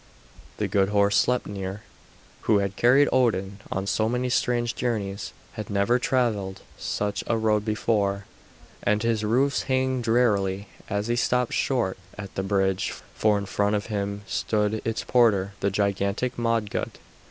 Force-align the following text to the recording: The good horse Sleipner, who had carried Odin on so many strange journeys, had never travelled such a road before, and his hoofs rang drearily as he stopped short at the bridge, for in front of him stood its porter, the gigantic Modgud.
The 0.57 0.67
good 0.67 0.89
horse 0.89 1.15
Sleipner, 1.15 1.83
who 2.47 2.57
had 2.57 2.75
carried 2.75 3.07
Odin 3.13 3.59
on 3.71 3.85
so 3.85 4.09
many 4.09 4.29
strange 4.31 4.73
journeys, 4.73 5.31
had 5.53 5.69
never 5.69 5.99
travelled 5.99 6.61
such 6.75 7.23
a 7.27 7.37
road 7.37 7.63
before, 7.63 8.25
and 8.81 9.03
his 9.03 9.21
hoofs 9.21 9.69
rang 9.69 10.01
drearily 10.01 10.69
as 10.89 11.05
he 11.05 11.15
stopped 11.15 11.53
short 11.53 11.99
at 12.17 12.33
the 12.33 12.41
bridge, 12.41 12.91
for 13.13 13.37
in 13.37 13.45
front 13.45 13.75
of 13.75 13.85
him 13.93 14.23
stood 14.25 14.81
its 14.83 15.03
porter, 15.03 15.53
the 15.59 15.69
gigantic 15.69 16.35
Modgud. 16.35 16.93